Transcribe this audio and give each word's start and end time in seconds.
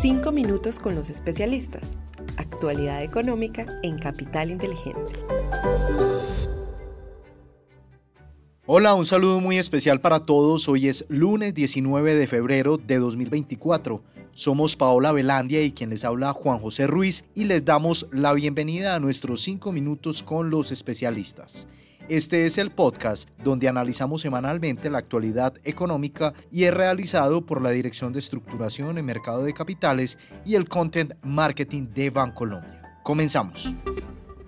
Cinco 0.00 0.32
minutos 0.32 0.78
con 0.78 0.94
los 0.94 1.10
especialistas. 1.10 1.98
Actualidad 2.36 3.02
económica 3.02 3.66
en 3.82 3.98
Capital 3.98 4.50
Inteligente. 4.50 5.12
Hola, 8.66 8.94
un 8.94 9.06
saludo 9.06 9.40
muy 9.40 9.58
especial 9.58 10.00
para 10.00 10.26
todos. 10.26 10.68
Hoy 10.68 10.88
es 10.88 11.04
lunes 11.08 11.54
19 11.54 12.14
de 12.14 12.26
febrero 12.26 12.78
de 12.78 12.98
2024. 12.98 14.02
Somos 14.32 14.76
Paola 14.76 15.12
Velandia 15.12 15.62
y 15.62 15.72
quien 15.72 15.90
les 15.90 16.04
habla 16.04 16.32
Juan 16.32 16.58
José 16.58 16.86
Ruiz 16.86 17.24
y 17.34 17.44
les 17.44 17.64
damos 17.64 18.06
la 18.12 18.32
bienvenida 18.34 18.94
a 18.94 19.00
nuestros 19.00 19.42
5 19.42 19.72
minutos 19.72 20.22
con 20.22 20.50
los 20.50 20.70
especialistas. 20.70 21.66
Este 22.08 22.46
es 22.46 22.56
el 22.56 22.70
podcast 22.70 23.28
donde 23.44 23.68
analizamos 23.68 24.22
semanalmente 24.22 24.88
la 24.88 24.96
actualidad 24.96 25.52
económica 25.62 26.32
y 26.50 26.64
es 26.64 26.72
realizado 26.72 27.44
por 27.44 27.60
la 27.60 27.68
Dirección 27.68 28.14
de 28.14 28.18
Estructuración 28.18 28.96
en 28.96 29.04
Mercado 29.04 29.44
de 29.44 29.52
Capitales 29.52 30.16
y 30.46 30.54
el 30.54 30.70
Content 30.70 31.12
Marketing 31.22 31.88
de 31.92 32.08
Bancolombia. 32.08 33.00
Comenzamos. 33.02 33.74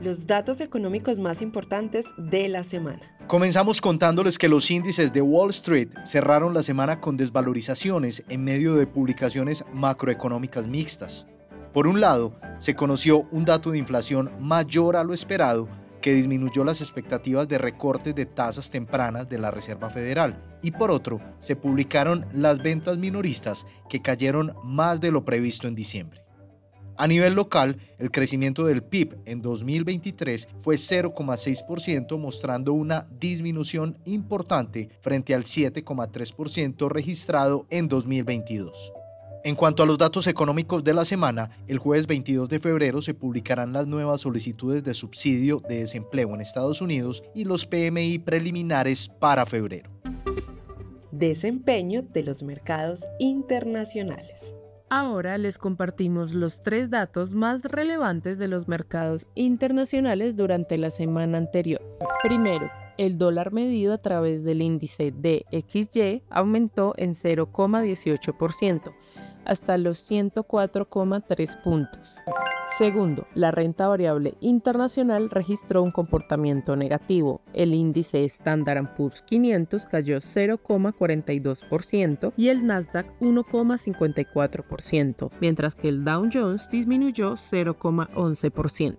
Los 0.00 0.28
datos 0.28 0.60
económicos 0.60 1.18
más 1.18 1.42
importantes 1.42 2.14
de 2.16 2.48
la 2.48 2.62
semana. 2.62 3.02
Comenzamos 3.26 3.80
contándoles 3.80 4.38
que 4.38 4.48
los 4.48 4.70
índices 4.70 5.12
de 5.12 5.20
Wall 5.20 5.50
Street 5.50 5.88
cerraron 6.06 6.54
la 6.54 6.62
semana 6.62 7.00
con 7.00 7.16
desvalorizaciones 7.16 8.22
en 8.28 8.44
medio 8.44 8.76
de 8.76 8.86
publicaciones 8.86 9.64
macroeconómicas 9.72 10.68
mixtas. 10.68 11.26
Por 11.72 11.88
un 11.88 12.00
lado, 12.00 12.38
se 12.60 12.76
conoció 12.76 13.26
un 13.32 13.44
dato 13.44 13.72
de 13.72 13.78
inflación 13.78 14.30
mayor 14.38 14.94
a 14.94 15.02
lo 15.02 15.12
esperado 15.12 15.68
que 16.00 16.14
disminuyó 16.14 16.64
las 16.64 16.80
expectativas 16.80 17.48
de 17.48 17.58
recortes 17.58 18.14
de 18.14 18.26
tasas 18.26 18.70
tempranas 18.70 19.28
de 19.28 19.38
la 19.38 19.50
Reserva 19.50 19.90
Federal, 19.90 20.42
y 20.62 20.70
por 20.70 20.90
otro, 20.90 21.20
se 21.40 21.56
publicaron 21.56 22.26
las 22.32 22.62
ventas 22.62 22.98
minoristas 22.98 23.66
que 23.88 24.02
cayeron 24.02 24.54
más 24.64 25.00
de 25.00 25.10
lo 25.10 25.24
previsto 25.24 25.68
en 25.68 25.74
diciembre. 25.74 26.22
A 27.00 27.06
nivel 27.06 27.34
local, 27.34 27.76
el 27.98 28.10
crecimiento 28.10 28.64
del 28.64 28.82
PIB 28.82 29.18
en 29.24 29.40
2023 29.40 30.48
fue 30.58 30.74
0,6%, 30.74 32.18
mostrando 32.18 32.72
una 32.72 33.06
disminución 33.20 33.96
importante 34.04 34.88
frente 35.00 35.32
al 35.32 35.44
7,3% 35.44 36.88
registrado 36.88 37.66
en 37.70 37.86
2022. 37.86 38.92
En 39.44 39.54
cuanto 39.54 39.82
a 39.82 39.86
los 39.86 39.98
datos 39.98 40.26
económicos 40.26 40.82
de 40.82 40.94
la 40.94 41.04
semana, 41.04 41.50
el 41.68 41.78
jueves 41.78 42.06
22 42.06 42.48
de 42.48 42.58
febrero 42.58 43.00
se 43.00 43.14
publicarán 43.14 43.72
las 43.72 43.86
nuevas 43.86 44.22
solicitudes 44.22 44.82
de 44.82 44.94
subsidio 44.94 45.62
de 45.68 45.80
desempleo 45.80 46.34
en 46.34 46.40
Estados 46.40 46.80
Unidos 46.80 47.22
y 47.34 47.44
los 47.44 47.64
PMI 47.64 48.18
preliminares 48.18 49.08
para 49.08 49.46
febrero. 49.46 49.90
Desempeño 51.12 52.02
de 52.02 52.24
los 52.24 52.42
mercados 52.42 53.04
internacionales. 53.20 54.54
Ahora 54.90 55.38
les 55.38 55.58
compartimos 55.58 56.34
los 56.34 56.62
tres 56.62 56.90
datos 56.90 57.32
más 57.32 57.62
relevantes 57.62 58.38
de 58.38 58.48
los 58.48 58.68
mercados 58.68 59.26
internacionales 59.34 60.36
durante 60.36 60.78
la 60.78 60.90
semana 60.90 61.38
anterior. 61.38 61.82
Primero, 62.22 62.70
el 62.96 63.18
dólar 63.18 63.52
medido 63.52 63.92
a 63.92 63.98
través 63.98 64.42
del 64.42 64.62
índice 64.62 65.12
DXY 65.12 66.24
aumentó 66.30 66.94
en 66.96 67.14
0,18% 67.14 68.92
hasta 69.48 69.78
los 69.78 70.08
104,3 70.08 71.62
puntos. 71.62 72.00
Segundo, 72.78 73.26
la 73.34 73.50
renta 73.50 73.88
variable 73.88 74.34
internacional 74.38 75.30
registró 75.30 75.82
un 75.82 75.90
comportamiento 75.90 76.76
negativo. 76.76 77.40
El 77.52 77.74
índice 77.74 78.24
Standard 78.26 78.94
Poor's 78.94 79.20
500 79.22 79.84
cayó 79.86 80.18
0,42% 80.18 82.32
y 82.36 82.50
el 82.50 82.64
Nasdaq 82.64 83.18
1,54%, 83.18 85.30
mientras 85.40 85.74
que 85.74 85.88
el 85.88 86.04
Dow 86.04 86.28
Jones 86.32 86.70
disminuyó 86.70 87.32
0,11%. 87.32 88.96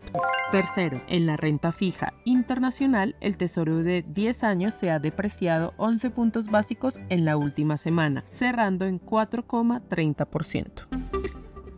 Tercero, 0.51 1.01
en 1.07 1.25
la 1.25 1.37
renta 1.37 1.71
fija 1.71 2.11
internacional, 2.25 3.15
el 3.21 3.37
tesoro 3.37 3.77
de 3.77 4.03
10 4.05 4.43
años 4.43 4.73
se 4.73 4.91
ha 4.91 4.99
depreciado 4.99 5.73
11 5.77 6.09
puntos 6.09 6.51
básicos 6.51 6.99
en 7.07 7.23
la 7.23 7.37
última 7.37 7.77
semana, 7.77 8.25
cerrando 8.27 8.85
en 8.85 8.99
4,30% 8.99 11.18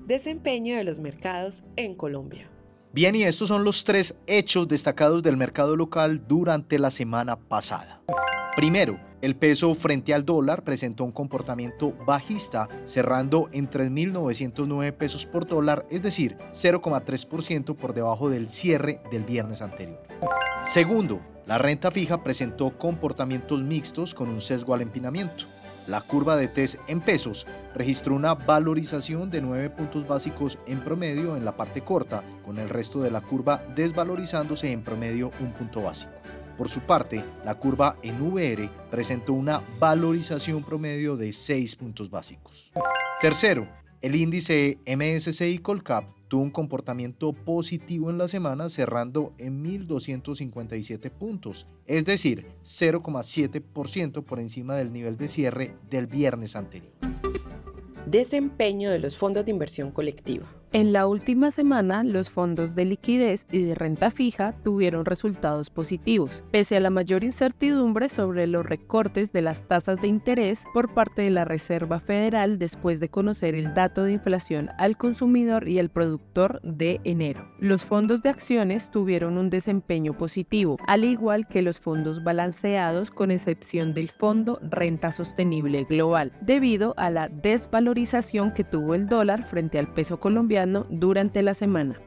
desempeño 0.06 0.76
de 0.76 0.84
los 0.84 1.00
mercados 1.00 1.64
en 1.76 1.96
Colombia. 1.96 2.50
Bien, 2.94 3.16
y 3.16 3.24
estos 3.24 3.48
son 3.48 3.64
los 3.64 3.84
tres 3.86 4.16
hechos 4.28 4.68
destacados 4.68 5.24
del 5.24 5.38
mercado 5.38 5.76
local 5.76 6.24
durante 6.28 6.78
la 6.78 6.92
semana 6.92 7.38
pasada. 7.38 8.02
Primero, 8.56 9.00
el 9.22 9.36
peso 9.36 9.74
frente 9.76 10.14
al 10.14 10.26
dólar 10.26 10.64
presentó 10.64 11.06
un 11.06 11.12
comportamiento 11.12 11.94
bajista, 12.06 12.68
cerrando 12.86 13.50
en 13.54 13.70
3.909 13.70 14.92
pesos 14.94 15.26
por 15.26 15.48
dólar, 15.48 15.86
es 15.90 16.02
decir, 16.02 16.38
0,3% 16.52 17.76
por 17.76 17.94
debajo 17.94 18.30
del 18.30 18.50
cierre 18.50 19.00
del 19.10 19.24
viernes 19.24 19.62
anterior. 19.62 20.02
Segundo, 20.66 21.22
la 21.46 21.60
renta 21.60 21.92
fija 21.92 22.24
presentó 22.24 22.78
comportamientos 22.78 23.62
mixtos 23.62 24.14
con 24.14 24.28
un 24.28 24.42
sesgo 24.42 24.74
al 24.74 24.82
empinamiento. 24.82 25.46
La 25.88 26.02
curva 26.02 26.38
de 26.38 26.48
TES 26.48 26.78
en 26.88 27.02
pesos 27.02 27.48
registró 27.74 28.16
una 28.16 28.36
valorización 28.36 29.32
de 29.32 29.42
9 29.42 29.72
puntos 29.72 30.08
básicos 30.08 30.60
en 30.68 30.80
promedio 30.82 31.36
en 31.36 31.44
la 31.44 31.58
parte 31.58 31.82
corta, 31.82 32.24
con 32.46 32.60
el 32.60 32.70
resto 32.70 33.02
de 33.02 33.12
la 33.12 33.22
curva 33.22 33.64
desvalorizándose 33.76 34.72
en 34.72 34.84
promedio 34.84 35.32
un 35.40 35.52
punto 35.54 35.82
básico. 35.82 36.12
Por 36.58 36.70
su 36.70 36.82
parte, 36.82 37.24
la 37.44 37.56
curva 37.56 37.96
en 38.04 38.22
VR 38.22 38.70
presentó 38.92 39.34
una 39.34 39.62
valorización 39.80 40.64
promedio 40.64 41.18
de 41.18 41.34
6 41.34 41.76
puntos 41.78 42.12
básicos. 42.12 42.72
Tercero, 43.20 43.68
el 44.02 44.16
índice 44.16 44.78
MSCI 44.86 45.58
Colcap 45.60 46.21
tuvo 46.32 46.44
un 46.44 46.50
comportamiento 46.50 47.34
positivo 47.34 48.10
en 48.10 48.18
la 48.18 48.30
semana 48.30 48.70
cerrando 48.70 49.34
en 49.38 49.66
1.257 49.66 51.12
puntos, 51.12 51.68
es 51.86 52.06
decir, 52.06 52.48
0,7% 52.64 54.24
por 54.24 54.40
encima 54.40 54.78
del 54.78 54.94
nivel 54.94 55.18
de 55.18 55.28
cierre 55.28 55.76
del 55.90 56.08
viernes 56.08 56.56
anterior. 56.56 56.94
Desempeño 58.06 58.92
de 58.92 59.00
los 59.00 59.18
fondos 59.18 59.44
de 59.44 59.52
inversión 59.52 59.92
colectiva. 59.92 60.46
En 60.74 60.94
la 60.94 61.06
última 61.06 61.52
semana, 61.52 62.02
los 62.02 62.30
fondos 62.30 62.76
de 62.76 62.86
liquidez 62.86 63.46
y 63.52 63.64
de 63.64 63.76
renta 63.76 64.10
fija 64.10 64.56
tuvieron 64.64 65.04
resultados 65.04 65.70
positivos, 65.70 66.46
pese 66.50 66.78
a 66.78 66.80
la 66.80 66.90
mayor 66.90 67.26
incertidumbre 67.26 68.08
sobre 68.08 68.48
los 68.48 68.66
recortes 68.66 69.34
de 69.34 69.42
las 69.42 69.68
tasas 69.68 70.02
de 70.02 70.08
interés 70.08 70.64
por 70.74 70.94
parte 70.94 71.24
de 71.24 71.30
la 71.30 71.44
Reserva 71.44 72.00
Federal 72.00 72.58
después 72.58 73.02
de 73.02 73.10
conocer 73.10 73.54
el 73.54 73.74
dato 73.74 74.04
de 74.04 74.14
inflación 74.14 74.70
al 74.78 74.96
consumidor 74.96 75.68
y 75.68 75.78
al 75.78 75.90
productor 75.90 76.62
de 76.62 77.02
enero. 77.04 77.46
Los 77.60 77.84
fondos 77.84 78.22
de 78.22 78.30
acciones 78.30 78.92
tuvieron 78.92 79.38
un 79.38 79.50
desempeño 79.50 80.18
positivo, 80.18 80.78
al 80.88 81.04
igual 81.04 81.50
que 81.50 81.64
los 81.64 81.82
fondos 81.82 82.24
balanceados 82.24 83.12
con 83.12 83.30
excepción 83.30 83.94
del 83.94 84.08
fondo 84.08 84.58
Renta 84.62 85.12
Sostenible 85.12 85.84
Global, 85.84 86.32
debido 86.40 86.94
a 86.96 87.10
la 87.10 87.28
desvalorización 87.28 88.54
que 88.54 88.64
tuvo 88.64 88.96
el 88.96 89.10
dólar 89.10 89.44
frente 89.44 89.78
al 89.78 89.94
peso 89.94 90.22
colombiano 90.22 90.61
durante 90.90 91.42
la 91.42 91.54
semana. 91.54 92.00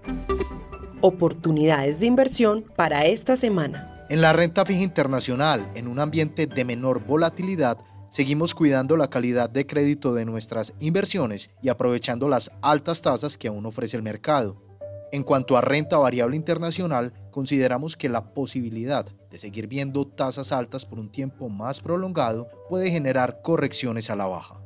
Oportunidades 1.01 2.01
de 2.01 2.07
inversión 2.07 2.65
para 2.77 3.07
esta 3.07 3.37
semana. 3.37 4.07
En 4.09 4.21
la 4.21 4.33
renta 4.33 4.65
fija 4.65 4.83
internacional, 4.83 5.71
en 5.75 5.89
un 5.89 5.99
ambiente 5.99 6.47
de 6.47 6.65
menor 6.65 7.05
volatilidad, 7.05 7.79
seguimos 8.11 8.55
cuidando 8.55 8.97
la 8.97 9.09
calidad 9.09 9.51
de 9.51 9.67
crédito 9.67 10.15
de 10.15 10.25
nuestras 10.25 10.73
inversiones 10.79 11.51
y 11.63 11.69
aprovechando 11.69 12.29
las 12.29 12.51
altas 12.63 13.03
tasas 13.03 13.37
que 13.37 13.49
aún 13.49 13.67
ofrece 13.67 13.97
el 13.97 14.03
mercado. 14.03 14.63
En 15.11 15.23
cuanto 15.23 15.57
a 15.57 15.61
renta 15.61 15.97
variable 15.97 16.37
internacional, 16.37 17.13
consideramos 17.31 17.97
que 17.97 18.09
la 18.09 18.35
posibilidad 18.35 19.07
de 19.31 19.39
seguir 19.39 19.69
viendo 19.69 20.07
tasas 20.07 20.53
altas 20.53 20.85
por 20.85 20.99
un 20.99 21.11
tiempo 21.11 21.49
más 21.49 21.81
prolongado 21.81 22.49
puede 22.69 22.91
generar 22.91 23.41
correcciones 23.43 24.11
a 24.11 24.17
la 24.17 24.27
baja. 24.27 24.61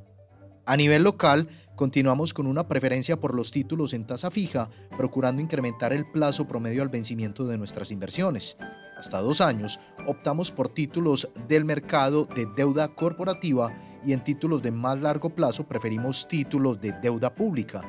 A 0.65 0.77
nivel 0.77 1.03
local, 1.03 1.49
Continuamos 1.79 2.35
con 2.35 2.49
una 2.49 2.67
preferencia 2.67 3.21
por 3.21 3.37
los 3.37 3.53
títulos 3.53 3.93
en 3.93 4.05
tasa 4.05 4.33
fija, 4.33 4.69
procurando 4.97 5.41
incrementar 5.41 5.93
el 5.93 6.11
plazo 6.11 6.45
promedio 6.45 6.83
al 6.83 6.89
vencimiento 6.89 7.47
de 7.47 7.57
nuestras 7.57 7.93
inversiones. 7.93 8.57
Hasta 8.97 9.21
dos 9.21 9.41
años, 9.41 9.79
optamos 10.05 10.51
por 10.51 10.71
títulos 10.71 11.29
del 11.47 11.65
mercado 11.65 12.25
de 12.35 12.47
deuda 12.57 12.89
corporativa 12.89 13.73
y 14.05 14.13
en 14.13 14.25
títulos 14.25 14.61
de 14.61 14.73
más 14.73 14.99
largo 14.99 15.31
plazo 15.31 15.69
preferimos 15.69 16.27
títulos 16.27 16.81
de 16.81 16.91
deuda 17.01 17.33
pública. 17.33 17.81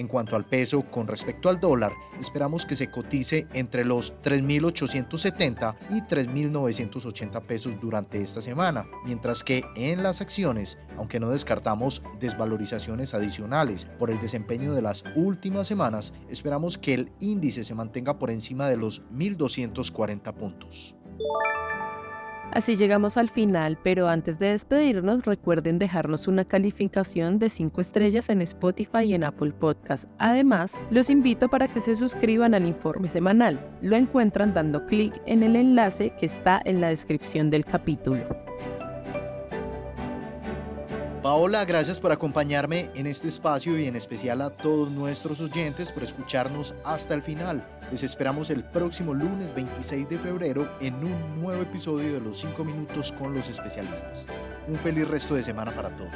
En 0.00 0.08
cuanto 0.08 0.34
al 0.34 0.46
peso 0.46 0.80
con 0.90 1.06
respecto 1.06 1.50
al 1.50 1.60
dólar, 1.60 1.92
esperamos 2.18 2.64
que 2.64 2.74
se 2.74 2.90
cotice 2.90 3.46
entre 3.52 3.84
los 3.84 4.14
3.870 4.22 5.76
y 5.90 6.00
3.980 6.00 7.42
pesos 7.42 7.78
durante 7.82 8.18
esta 8.18 8.40
semana, 8.40 8.86
mientras 9.04 9.44
que 9.44 9.62
en 9.76 10.02
las 10.02 10.22
acciones, 10.22 10.78
aunque 10.96 11.20
no 11.20 11.28
descartamos 11.28 12.02
desvalorizaciones 12.18 13.12
adicionales 13.12 13.84
por 13.98 14.10
el 14.10 14.18
desempeño 14.22 14.72
de 14.72 14.80
las 14.80 15.04
últimas 15.16 15.68
semanas, 15.68 16.14
esperamos 16.30 16.78
que 16.78 16.94
el 16.94 17.12
índice 17.20 17.62
se 17.62 17.74
mantenga 17.74 18.18
por 18.18 18.30
encima 18.30 18.68
de 18.68 18.78
los 18.78 19.02
1.240 19.12 20.32
puntos. 20.32 20.94
Así 22.52 22.74
llegamos 22.74 23.16
al 23.16 23.28
final, 23.28 23.78
pero 23.82 24.08
antes 24.08 24.38
de 24.40 24.48
despedirnos 24.48 25.24
recuerden 25.24 25.78
dejarnos 25.78 26.26
una 26.26 26.44
calificación 26.44 27.38
de 27.38 27.48
5 27.48 27.80
estrellas 27.80 28.28
en 28.28 28.42
Spotify 28.42 29.04
y 29.04 29.14
en 29.14 29.24
Apple 29.24 29.52
Podcast. 29.52 30.06
Además, 30.18 30.72
los 30.90 31.10
invito 31.10 31.48
para 31.48 31.68
que 31.68 31.80
se 31.80 31.94
suscriban 31.94 32.54
al 32.54 32.66
informe 32.66 33.08
semanal. 33.08 33.60
Lo 33.82 33.96
encuentran 33.96 34.52
dando 34.52 34.84
clic 34.86 35.14
en 35.26 35.44
el 35.44 35.54
enlace 35.54 36.12
que 36.18 36.26
está 36.26 36.60
en 36.64 36.80
la 36.80 36.88
descripción 36.88 37.50
del 37.50 37.64
capítulo. 37.64 38.49
Paola, 41.30 41.64
gracias 41.64 42.00
por 42.00 42.10
acompañarme 42.10 42.90
en 42.96 43.06
este 43.06 43.28
espacio 43.28 43.78
y 43.78 43.86
en 43.86 43.94
especial 43.94 44.42
a 44.42 44.50
todos 44.50 44.90
nuestros 44.90 45.40
oyentes 45.40 45.92
por 45.92 46.02
escucharnos 46.02 46.74
hasta 46.84 47.14
el 47.14 47.22
final. 47.22 47.64
Les 47.92 48.02
esperamos 48.02 48.50
el 48.50 48.64
próximo 48.64 49.14
lunes 49.14 49.54
26 49.54 50.08
de 50.08 50.18
febrero 50.18 50.68
en 50.80 50.94
un 50.94 51.40
nuevo 51.40 51.62
episodio 51.62 52.14
de 52.14 52.20
Los 52.20 52.40
5 52.40 52.64
Minutos 52.64 53.12
con 53.12 53.32
los 53.32 53.48
especialistas. 53.48 54.26
Un 54.66 54.74
feliz 54.74 55.06
resto 55.06 55.36
de 55.36 55.44
semana 55.44 55.70
para 55.70 55.90
todos. 55.90 56.10